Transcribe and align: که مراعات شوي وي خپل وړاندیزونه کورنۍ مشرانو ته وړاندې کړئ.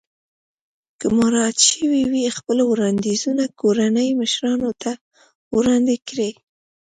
که 0.99 1.07
مراعات 1.17 1.57
شوي 1.69 2.01
وي 2.11 2.25
خپل 2.37 2.57
وړاندیزونه 2.71 3.43
کورنۍ 3.59 4.09
مشرانو 4.21 4.69
ته 4.81 4.91
وړاندې 5.57 5.95
کړئ. 6.07 6.31